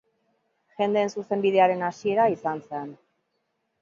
[0.77, 2.91] Jendeen Zuzenbidearen hasiera izan zen.